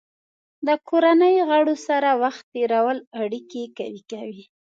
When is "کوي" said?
4.11-4.43